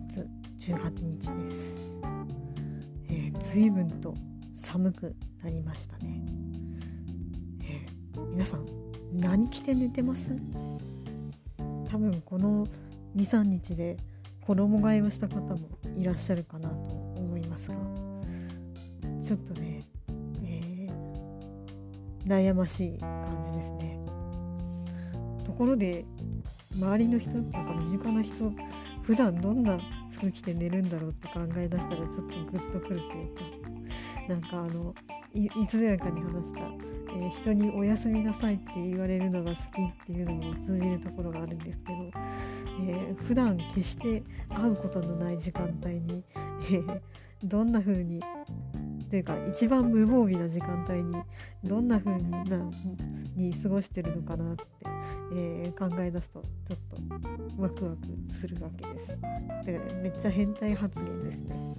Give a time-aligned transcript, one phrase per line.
[0.00, 0.26] 月
[0.58, 1.74] 18日です、
[3.08, 4.12] えー、随分と
[4.52, 6.20] 寒くなりましたね、
[7.62, 8.66] えー、皆さん
[9.12, 10.32] 何着て寝てます？
[11.88, 12.66] 多分この
[13.14, 13.96] 23日で
[14.40, 16.74] 衣替えをした方もいらっしゃるかなと
[17.16, 17.76] 思いますが。
[19.22, 19.82] ちょっとね、
[20.42, 24.00] えー、悩ましい感じですね。
[25.46, 26.04] ところで
[26.74, 28.52] 周りの人っていうか身近な人
[29.06, 29.78] 普段どんな
[30.12, 33.34] 服着て寝るんだろうって考え出したらちょっとグッとくるという。
[33.34, 33.64] か
[34.28, 34.94] なんかあの
[35.34, 42.10] いつやかに話した、えー、人におやすみなさいって言われるのが好きっていうのにも通じるところがあるんですけど、
[42.88, 47.00] えー、普段決して会うことのない時間帯に、えー、
[47.42, 48.20] どんな風に
[49.10, 51.16] というか一番無防備な時間帯に
[51.62, 52.42] どんな風にな
[53.36, 54.64] に過ごしてるのかなって、
[55.34, 57.13] えー、考え出すとちょっと
[57.58, 59.18] ワクワクするわけです。
[59.64, 61.73] でめっちゃ変態発言ですね。